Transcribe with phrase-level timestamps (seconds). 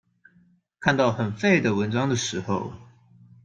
[0.79, 2.73] 看到很廢的文章的時候